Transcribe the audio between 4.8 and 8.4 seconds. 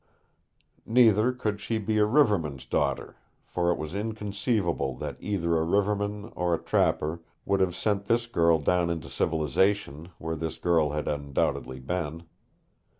that either a riverman or a trapper would have sent this